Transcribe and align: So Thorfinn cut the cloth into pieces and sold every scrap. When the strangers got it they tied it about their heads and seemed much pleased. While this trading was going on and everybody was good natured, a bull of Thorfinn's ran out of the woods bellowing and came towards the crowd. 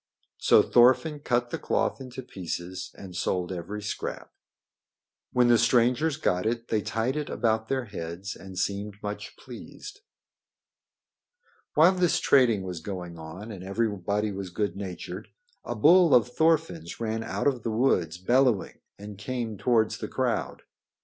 So 0.39 0.63
Thorfinn 0.63 1.19
cut 1.19 1.51
the 1.51 1.59
cloth 1.59 2.01
into 2.01 2.23
pieces 2.23 2.89
and 2.97 3.15
sold 3.15 3.51
every 3.51 3.83
scrap. 3.83 4.33
When 5.31 5.47
the 5.47 5.59
strangers 5.59 6.17
got 6.17 6.47
it 6.47 6.69
they 6.69 6.81
tied 6.81 7.15
it 7.15 7.29
about 7.29 7.67
their 7.67 7.85
heads 7.85 8.35
and 8.35 8.57
seemed 8.57 8.95
much 9.03 9.37
pleased. 9.37 9.99
While 11.75 11.91
this 11.91 12.19
trading 12.19 12.63
was 12.63 12.79
going 12.79 13.19
on 13.19 13.51
and 13.51 13.63
everybody 13.63 14.31
was 14.31 14.49
good 14.49 14.75
natured, 14.75 15.27
a 15.63 15.75
bull 15.75 16.15
of 16.15 16.29
Thorfinn's 16.29 16.99
ran 16.99 17.23
out 17.23 17.45
of 17.45 17.61
the 17.61 17.69
woods 17.69 18.17
bellowing 18.17 18.79
and 18.97 19.19
came 19.19 19.55
towards 19.55 19.99
the 19.99 20.07
crowd. 20.07 20.63